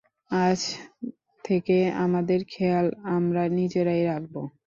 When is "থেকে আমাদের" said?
1.45-2.39